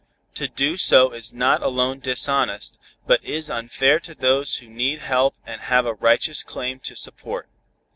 To 0.33 0.47
do 0.47 0.77
so 0.77 1.11
is 1.11 1.31
not 1.31 1.61
alone 1.61 1.99
dishonest, 1.99 2.79
but 3.05 3.23
is 3.23 3.51
unfair 3.51 3.99
to 3.99 4.15
those 4.15 4.55
who 4.55 4.65
need 4.67 4.97
help 4.97 5.35
and 5.45 5.61
have 5.61 5.85
a 5.85 5.93
righteous 5.93 6.41
claim 6.41 6.79
to 6.79 6.95
support. 6.95 7.47